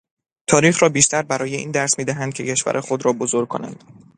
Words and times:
تاریخ 0.47 0.83
را 0.83 0.89
بیشتر 0.89 1.21
برای 1.21 1.55
این 1.55 1.71
درس 1.71 1.97
میدهند 1.99 2.33
که 2.33 2.45
کشور 2.47 2.81
خود 2.81 3.05
را 3.05 3.13
بزرگ 3.13 3.47
کنند. 3.47 3.83